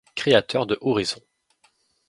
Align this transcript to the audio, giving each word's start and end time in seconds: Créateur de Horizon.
Créateur 0.15 0.65
de 0.65 0.79
Horizon. 0.81 1.21